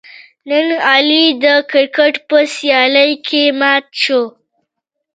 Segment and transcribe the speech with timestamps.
[0.49, 4.21] نن علي د کرکیټ په سیالۍ کې مات شو.